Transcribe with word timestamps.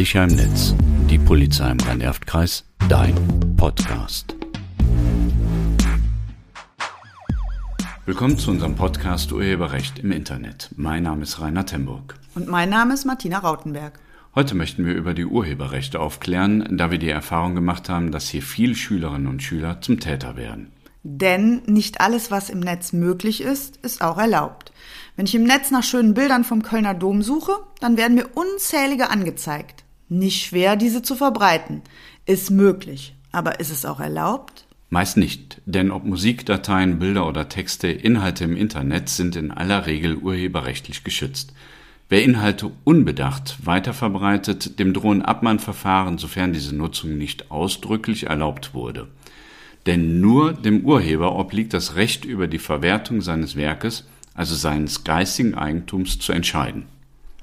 Sicher 0.00 0.24
im 0.24 0.34
Netz. 0.34 0.74
Die 1.10 1.18
Polizei 1.18 1.70
im 1.70 1.78
Rhein-Erft-Kreis. 1.78 2.64
Dein 2.88 3.14
Podcast. 3.58 4.34
Willkommen 8.06 8.38
zu 8.38 8.50
unserem 8.50 8.76
Podcast 8.76 9.30
Urheberrecht 9.30 9.98
im 9.98 10.10
Internet. 10.10 10.70
Mein 10.74 11.02
Name 11.02 11.24
ist 11.24 11.38
Rainer 11.38 11.66
Temburg. 11.66 12.14
Und 12.34 12.48
mein 12.48 12.70
Name 12.70 12.94
ist 12.94 13.04
Martina 13.04 13.40
Rautenberg. 13.40 14.00
Heute 14.34 14.54
möchten 14.54 14.86
wir 14.86 14.94
über 14.94 15.12
die 15.12 15.26
Urheberrechte 15.26 16.00
aufklären, 16.00 16.78
da 16.78 16.90
wir 16.90 16.96
die 16.96 17.10
Erfahrung 17.10 17.54
gemacht 17.54 17.90
haben, 17.90 18.10
dass 18.10 18.30
hier 18.30 18.40
viele 18.40 18.76
Schülerinnen 18.76 19.26
und 19.26 19.42
Schüler 19.42 19.82
zum 19.82 20.00
Täter 20.00 20.34
werden. 20.34 20.72
Denn 21.02 21.60
nicht 21.66 22.00
alles, 22.00 22.30
was 22.30 22.48
im 22.48 22.60
Netz 22.60 22.94
möglich 22.94 23.42
ist, 23.42 23.76
ist 23.76 24.00
auch 24.00 24.16
erlaubt. 24.16 24.72
Wenn 25.16 25.26
ich 25.26 25.34
im 25.34 25.44
Netz 25.44 25.70
nach 25.70 25.82
schönen 25.82 26.14
Bildern 26.14 26.44
vom 26.44 26.62
Kölner 26.62 26.94
Dom 26.94 27.20
suche, 27.20 27.52
dann 27.80 27.98
werden 27.98 28.14
mir 28.14 28.28
unzählige 28.34 29.10
angezeigt. 29.10 29.84
Nicht 30.10 30.44
schwer, 30.44 30.74
diese 30.74 31.02
zu 31.02 31.14
verbreiten. 31.14 31.82
Ist 32.26 32.50
möglich. 32.50 33.14
Aber 33.30 33.60
ist 33.60 33.70
es 33.70 33.84
auch 33.84 34.00
erlaubt? 34.00 34.66
Meist 34.88 35.16
nicht, 35.16 35.60
denn 35.66 35.92
ob 35.92 36.04
Musikdateien, 36.04 36.98
Bilder 36.98 37.28
oder 37.28 37.48
Texte, 37.48 37.86
Inhalte 37.86 38.42
im 38.42 38.56
Internet 38.56 39.08
sind 39.08 39.36
in 39.36 39.52
aller 39.52 39.86
Regel 39.86 40.16
urheberrechtlich 40.16 41.04
geschützt. 41.04 41.52
Wer 42.08 42.24
Inhalte 42.24 42.72
unbedacht 42.82 43.58
weiterverbreitet, 43.62 44.80
dem 44.80 44.94
drohen 44.94 45.22
Abmahnverfahren, 45.22 46.18
sofern 46.18 46.52
diese 46.52 46.74
Nutzung 46.74 47.16
nicht 47.16 47.52
ausdrücklich 47.52 48.26
erlaubt 48.26 48.74
wurde. 48.74 49.06
Denn 49.86 50.20
nur 50.20 50.54
dem 50.54 50.84
Urheber 50.84 51.36
obliegt 51.36 51.72
das 51.72 51.94
Recht 51.94 52.24
über 52.24 52.48
die 52.48 52.58
Verwertung 52.58 53.22
seines 53.22 53.54
Werkes, 53.54 54.08
also 54.34 54.56
seines 54.56 55.04
geistigen 55.04 55.54
Eigentums, 55.54 56.18
zu 56.18 56.32
entscheiden. 56.32 56.86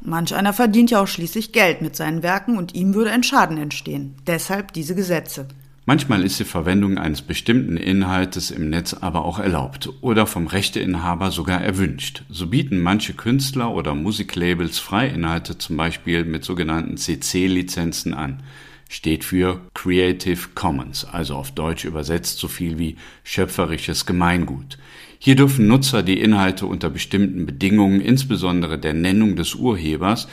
Manch 0.07 0.33
einer 0.33 0.53
verdient 0.53 0.89
ja 0.89 1.01
auch 1.01 1.07
schließlich 1.07 1.51
Geld 1.51 1.81
mit 1.81 1.97
seinen 1.97 2.23
Werken 2.23 2.57
und 2.57 2.73
ihm 2.73 2.93
würde 2.93 3.11
ein 3.11 3.23
Schaden 3.23 3.57
entstehen. 3.57 4.15
Deshalb 4.25 4.71
diese 4.71 4.95
Gesetze. 4.95 5.49
Manchmal 5.85 6.23
ist 6.23 6.39
die 6.39 6.45
Verwendung 6.45 6.97
eines 6.97 7.21
bestimmten 7.21 7.75
Inhaltes 7.75 8.49
im 8.49 8.69
Netz 8.69 8.93
aber 8.93 9.25
auch 9.25 9.37
erlaubt 9.37 9.89
oder 9.99 10.25
vom 10.25 10.47
Rechteinhaber 10.47 11.29
sogar 11.29 11.61
erwünscht. 11.61 12.23
So 12.29 12.47
bieten 12.47 12.79
manche 12.79 13.15
Künstler 13.15 13.73
oder 13.73 13.95
Musiklabels 13.95 14.79
Freiinhalte 14.79 15.57
zum 15.57 15.75
Beispiel 15.75 16.23
mit 16.23 16.45
sogenannten 16.45 16.95
CC-Lizenzen 16.95 18.13
an. 18.13 18.43
Steht 18.89 19.23
für 19.23 19.61
Creative 19.73 20.49
Commons, 20.55 21.05
also 21.05 21.35
auf 21.35 21.51
Deutsch 21.51 21.85
übersetzt 21.85 22.39
so 22.39 22.47
viel 22.47 22.79
wie 22.79 22.95
schöpferisches 23.23 24.05
Gemeingut. 24.05 24.77
Hier 25.19 25.35
dürfen 25.35 25.67
Nutzer 25.67 26.03
die 26.03 26.19
Inhalte 26.19 26.65
unter 26.65 26.89
bestimmten 26.89 27.45
Bedingungen, 27.45 28.01
insbesondere 28.01 28.79
der 28.79 28.93
Nennung 28.93 29.35
des 29.35 29.55
Urhebers 29.55 30.27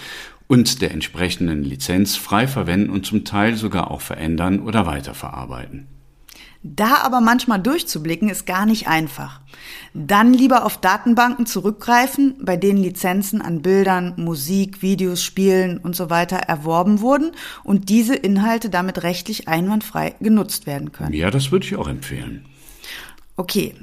und 0.46 0.82
der 0.82 0.92
entsprechenden 0.92 1.64
Lizenz 1.64 2.16
frei 2.16 2.46
verwenden 2.46 2.90
und 2.90 3.06
zum 3.06 3.24
Teil 3.24 3.56
sogar 3.56 3.90
auch 3.90 4.02
verändern 4.02 4.60
oder 4.60 4.86
weiterverarbeiten. 4.86 5.93
Da 6.66 7.02
aber 7.02 7.20
manchmal 7.20 7.60
durchzublicken 7.60 8.30
ist 8.30 8.46
gar 8.46 8.64
nicht 8.64 8.88
einfach. 8.88 9.40
Dann 9.92 10.32
lieber 10.32 10.64
auf 10.64 10.78
Datenbanken 10.78 11.44
zurückgreifen, 11.44 12.36
bei 12.40 12.56
denen 12.56 12.82
Lizenzen 12.82 13.42
an 13.42 13.60
Bildern, 13.60 14.14
Musik, 14.16 14.80
Videos, 14.80 15.22
Spielen 15.22 15.76
und 15.76 15.94
so 15.94 16.08
weiter 16.08 16.36
erworben 16.36 17.02
wurden 17.02 17.32
und 17.64 17.90
diese 17.90 18.14
Inhalte 18.14 18.70
damit 18.70 19.02
rechtlich 19.02 19.46
einwandfrei 19.46 20.14
genutzt 20.20 20.66
werden 20.66 20.90
können. 20.90 21.12
Ja, 21.12 21.30
das 21.30 21.52
würde 21.52 21.66
ich 21.66 21.76
auch 21.76 21.86
empfehlen. 21.86 22.46
Okay, 23.36 23.74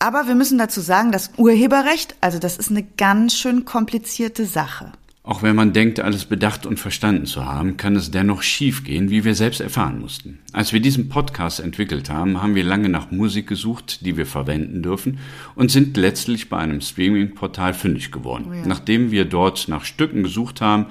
aber 0.00 0.26
wir 0.26 0.34
müssen 0.34 0.58
dazu 0.58 0.80
sagen, 0.80 1.12
das 1.12 1.30
Urheberrecht, 1.36 2.16
also 2.20 2.40
das 2.40 2.56
ist 2.56 2.70
eine 2.70 2.82
ganz 2.82 3.36
schön 3.36 3.64
komplizierte 3.64 4.44
Sache. 4.44 4.90
Auch 5.26 5.42
wenn 5.42 5.56
man 5.56 5.72
denkt, 5.72 6.00
alles 6.00 6.26
bedacht 6.26 6.66
und 6.66 6.78
verstanden 6.78 7.24
zu 7.24 7.46
haben, 7.46 7.78
kann 7.78 7.96
es 7.96 8.10
dennoch 8.10 8.42
schiefgehen, 8.42 9.08
wie 9.08 9.24
wir 9.24 9.34
selbst 9.34 9.62
erfahren 9.62 9.98
mussten. 9.98 10.40
Als 10.52 10.74
wir 10.74 10.80
diesen 10.80 11.08
Podcast 11.08 11.60
entwickelt 11.60 12.10
haben, 12.10 12.42
haben 12.42 12.54
wir 12.54 12.62
lange 12.62 12.90
nach 12.90 13.10
Musik 13.10 13.46
gesucht, 13.46 14.04
die 14.04 14.18
wir 14.18 14.26
verwenden 14.26 14.82
dürfen 14.82 15.20
und 15.54 15.70
sind 15.70 15.96
letztlich 15.96 16.50
bei 16.50 16.58
einem 16.58 16.82
Streaming-Portal 16.82 17.72
fündig 17.72 18.12
geworden, 18.12 18.48
oh 18.50 18.52
ja. 18.52 18.66
nachdem 18.66 19.12
wir 19.12 19.24
dort 19.24 19.66
nach 19.66 19.86
Stücken 19.86 20.24
gesucht 20.24 20.60
haben, 20.60 20.88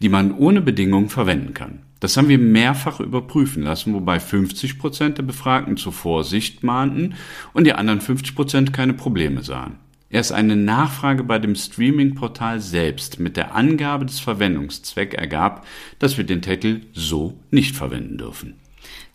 die 0.00 0.08
man 0.08 0.32
ohne 0.32 0.60
Bedingungen 0.60 1.08
verwenden 1.08 1.52
kann. 1.52 1.80
Das 1.98 2.16
haben 2.16 2.28
wir 2.28 2.38
mehrfach 2.38 3.00
überprüfen 3.00 3.64
lassen, 3.64 3.94
wobei 3.94 4.20
50 4.20 4.78
Prozent 4.78 5.18
der 5.18 5.24
Befragten 5.24 5.76
zur 5.76 5.92
Vorsicht 5.92 6.62
mahnten 6.62 7.14
und 7.52 7.64
die 7.64 7.72
anderen 7.72 8.00
50 8.00 8.36
Prozent 8.36 8.72
keine 8.72 8.94
Probleme 8.94 9.42
sahen. 9.42 9.81
Erst 10.12 10.30
eine 10.30 10.56
Nachfrage 10.56 11.24
bei 11.24 11.38
dem 11.38 11.54
Streaming-Portal 11.56 12.60
selbst 12.60 13.18
mit 13.18 13.38
der 13.38 13.54
Angabe 13.54 14.04
des 14.04 14.20
Verwendungszwecks 14.20 15.14
ergab, 15.14 15.66
dass 15.98 16.18
wir 16.18 16.24
den 16.24 16.42
Titel 16.42 16.82
so 16.92 17.38
nicht 17.50 17.74
verwenden 17.74 18.18
dürfen. 18.18 18.60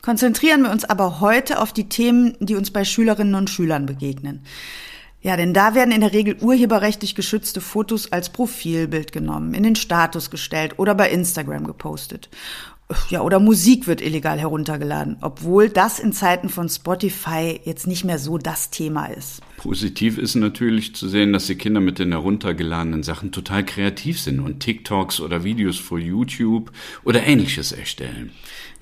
Konzentrieren 0.01 0.63
wir 0.63 0.71
uns 0.71 0.85
aber 0.85 1.19
heute 1.19 1.61
auf 1.61 1.71
die 1.71 1.87
Themen, 1.87 2.35
die 2.39 2.55
uns 2.55 2.71
bei 2.71 2.83
Schülerinnen 2.83 3.35
und 3.35 3.51
Schülern 3.51 3.85
begegnen. 3.85 4.41
Ja, 5.21 5.37
denn 5.37 5.53
da 5.53 5.75
werden 5.75 5.91
in 5.91 6.01
der 6.01 6.13
Regel 6.13 6.37
urheberrechtlich 6.41 7.13
geschützte 7.13 7.61
Fotos 7.61 8.11
als 8.11 8.29
Profilbild 8.29 9.11
genommen, 9.11 9.53
in 9.53 9.63
den 9.63 9.75
Status 9.75 10.31
gestellt 10.31 10.79
oder 10.79 10.95
bei 10.95 11.11
Instagram 11.11 11.67
gepostet 11.67 12.29
ja, 13.09 13.21
oder 13.21 13.39
Musik 13.39 13.87
wird 13.87 14.01
illegal 14.01 14.39
heruntergeladen, 14.39 15.17
obwohl 15.21 15.69
das 15.69 15.99
in 15.99 16.13
Zeiten 16.13 16.47
von 16.47 16.69
Spotify 16.69 17.59
jetzt 17.63 17.85
nicht 17.85 18.05
mehr 18.05 18.17
so 18.17 18.37
das 18.37 18.69
Thema 18.69 19.07
ist. 19.07 19.41
Positiv 19.57 20.19
ist 20.19 20.35
natürlich 20.35 20.95
zu 20.95 21.09
sehen, 21.09 21.33
dass 21.33 21.47
die 21.47 21.55
Kinder 21.55 21.81
mit 21.81 21.97
den 21.97 22.11
heruntergeladenen 22.11 23.01
Sachen 23.01 23.31
total 23.31 23.65
kreativ 23.65 24.21
sind 24.21 24.39
und 24.39 24.59
TikToks 24.59 25.19
oder 25.19 25.43
Videos 25.43 25.77
für 25.77 25.99
YouTube 25.99 26.71
oder 27.03 27.25
ähnliches 27.25 27.71
erstellen. 27.71 28.31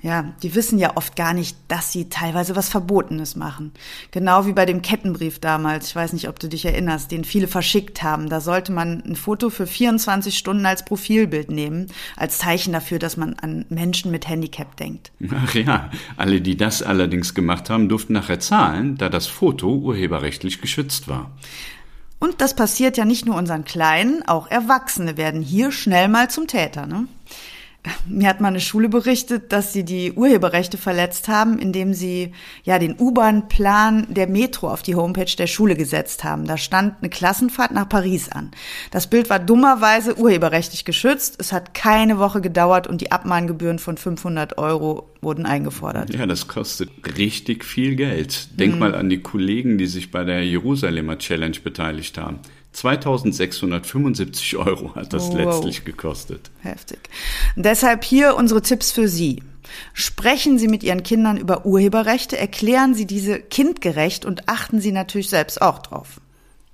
Ja, 0.02 0.34
die 0.42 0.54
wissen 0.54 0.78
ja 0.78 0.96
oft 0.96 1.16
gar 1.16 1.32
nicht, 1.32 1.56
dass 1.68 1.90
sie 1.90 2.08
teilweise 2.08 2.54
was 2.54 2.68
Verbotenes 2.68 3.34
machen. 3.34 3.72
Genau 4.10 4.46
wie 4.46 4.52
bei 4.52 4.66
dem 4.66 4.82
Kettenbrief 4.82 5.40
damals. 5.40 5.88
Ich 5.88 5.96
weiß 5.96 6.12
nicht, 6.12 6.28
ob 6.28 6.38
du 6.38 6.48
dich 6.48 6.64
erinnerst, 6.64 7.10
den 7.10 7.24
viele 7.24 7.48
verschickt 7.48 8.02
haben. 8.02 8.28
Da 8.28 8.40
sollte 8.40 8.72
man 8.72 9.02
ein 9.04 9.16
Foto 9.16 9.50
für 9.50 9.66
24 9.66 10.36
Stunden 10.36 10.66
als 10.66 10.84
Profilbild 10.84 11.50
nehmen, 11.50 11.86
als 12.16 12.38
Zeichen 12.38 12.72
dafür, 12.72 12.98
dass 12.98 13.16
man 13.16 13.34
an 13.34 13.64
Menschen 13.68 14.10
mit 14.10 14.28
Handicap 14.28 14.76
denkt. 14.76 15.10
Ach 15.34 15.54
ja, 15.54 15.90
alle, 16.16 16.40
die 16.40 16.56
das 16.56 16.82
allerdings 16.82 17.34
gemacht 17.34 17.70
haben, 17.70 17.88
durften 17.88 18.12
nachher 18.12 18.38
zahlen, 18.38 18.98
da 18.98 19.08
das 19.08 19.26
Foto 19.26 19.74
urheberrechtlich 19.74 20.60
geschützt 20.66 21.06
war. 21.08 21.30
Und 22.18 22.40
das 22.40 22.54
passiert 22.54 22.96
ja 22.96 23.04
nicht 23.04 23.24
nur 23.24 23.36
unseren 23.36 23.64
Kleinen, 23.64 24.26
auch 24.26 24.50
Erwachsene 24.50 25.16
werden 25.16 25.42
hier 25.42 25.70
schnell 25.70 26.08
mal 26.08 26.28
zum 26.28 26.46
Täter, 26.48 26.86
ne? 26.86 27.06
Mir 28.08 28.28
hat 28.28 28.40
mal 28.40 28.48
eine 28.48 28.60
Schule 28.60 28.88
berichtet, 28.88 29.52
dass 29.52 29.72
sie 29.72 29.84
die 29.84 30.12
Urheberrechte 30.12 30.78
verletzt 30.78 31.28
haben, 31.28 31.58
indem 31.58 31.94
sie 31.94 32.32
ja 32.64 32.78
den 32.78 32.96
U-Bahn-Plan 32.98 34.06
der 34.10 34.28
Metro 34.28 34.68
auf 34.68 34.82
die 34.82 34.94
Homepage 34.94 35.34
der 35.36 35.46
Schule 35.46 35.76
gesetzt 35.76 36.24
haben. 36.24 36.46
Da 36.46 36.56
stand 36.56 36.94
eine 37.00 37.10
Klassenfahrt 37.10 37.72
nach 37.72 37.88
Paris 37.88 38.28
an. 38.28 38.50
Das 38.90 39.08
Bild 39.08 39.30
war 39.30 39.38
dummerweise 39.38 40.18
urheberrechtlich 40.18 40.84
geschützt. 40.84 41.36
Es 41.38 41.52
hat 41.52 41.74
keine 41.74 42.18
Woche 42.18 42.40
gedauert 42.40 42.86
und 42.86 43.00
die 43.00 43.12
Abmahngebühren 43.12 43.78
von 43.78 43.96
500 43.96 44.58
Euro 44.58 45.10
wurden 45.20 45.46
eingefordert. 45.46 46.14
Ja, 46.14 46.26
das 46.26 46.48
kostet 46.48 46.90
richtig 47.16 47.64
viel 47.64 47.96
Geld. 47.96 48.58
Denk 48.58 48.74
hm. 48.74 48.78
mal 48.78 48.94
an 48.94 49.08
die 49.08 49.20
Kollegen, 49.20 49.78
die 49.78 49.86
sich 49.86 50.10
bei 50.10 50.24
der 50.24 50.44
Jerusalemer 50.44 51.18
Challenge 51.18 51.58
beteiligt 51.62 52.18
haben. 52.18 52.40
2675 52.76 54.56
Euro 54.58 54.94
hat 54.94 55.12
das 55.14 55.28
wow. 55.28 55.36
letztlich 55.36 55.84
gekostet. 55.84 56.50
Heftig. 56.60 56.98
deshalb 57.56 58.04
hier 58.04 58.36
unsere 58.36 58.60
Tipps 58.60 58.92
für 58.92 59.08
Sie. 59.08 59.42
Sprechen 59.94 60.58
Sie 60.58 60.68
mit 60.68 60.82
Ihren 60.82 61.02
Kindern 61.02 61.38
über 61.38 61.64
Urheberrechte, 61.64 62.36
erklären 62.36 62.94
Sie 62.94 63.06
diese 63.06 63.40
kindgerecht 63.40 64.24
und 64.24 64.48
achten 64.48 64.80
Sie 64.80 64.92
natürlich 64.92 65.30
selbst 65.30 65.62
auch 65.62 65.78
drauf. 65.78 66.20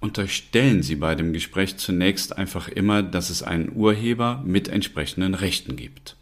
Unterstellen 0.01 0.83
Sie 0.83 0.97
bei 0.97 1.15
dem 1.15 1.33
Gespräch 1.33 1.77
zunächst 1.77 2.37
einfach 2.37 2.67
immer, 2.67 3.05
dass 3.05 3.31
es 3.31 3.45
einen 3.45 3.71
Urheber 3.75 4.43
mit 4.45 4.67
entsprechenden 4.67 5.35
Rechten 5.35 5.77
gibt. 5.77 6.17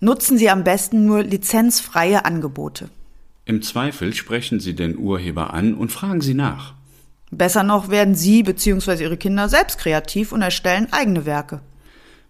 Nutzen 0.00 0.38
Sie 0.38 0.48
am 0.48 0.64
besten 0.64 1.04
nur 1.04 1.22
lizenzfreie 1.22 2.24
Angebote. 2.24 2.88
Im 3.44 3.60
Zweifel 3.60 4.14
sprechen 4.14 4.60
Sie 4.60 4.74
den 4.74 4.96
Urheber 4.96 5.52
an 5.52 5.74
und 5.74 5.92
fragen 5.92 6.22
Sie 6.22 6.32
nach. 6.32 6.72
Besser 7.30 7.62
noch 7.62 7.88
werden 7.88 8.14
Sie 8.14 8.42
bzw. 8.42 9.02
Ihre 9.02 9.16
Kinder 9.16 9.48
selbst 9.48 9.78
kreativ 9.78 10.32
und 10.32 10.42
erstellen 10.42 10.88
eigene 10.92 11.26
Werke. 11.26 11.60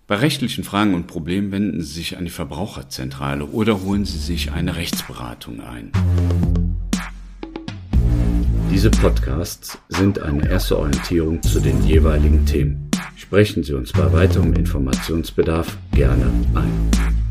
Bei 0.07 0.17
rechtlichen 0.17 0.65
Fragen 0.65 0.95
und 0.95 1.07
Problemen 1.07 1.51
wenden 1.51 1.81
Sie 1.81 1.95
sich 1.95 2.19
an 2.19 2.25
die 2.25 2.31
Verbraucherzentrale 2.31 3.47
oder 3.47 3.81
holen 3.83 4.05
Sie 4.05 4.19
sich 4.19 4.53
eine 4.53 4.77
Rechtsberatung 4.77 5.63
ein. 5.63 5.93
Diese 8.71 8.91
Podcasts 8.91 9.79
sind 9.89 10.19
eine 10.19 10.51
erste 10.51 10.79
Orientierung 10.79 11.43
zu 11.43 11.61
den 11.61 11.87
jeweiligen 11.87 12.45
Themen. 12.45 12.91
Sprechen 13.17 13.63
Sie 13.63 13.73
uns 13.73 13.93
bei 13.93 14.13
weiterem 14.13 14.53
Informationsbedarf 14.53 15.79
gerne 15.93 16.31
ein. 16.55 17.24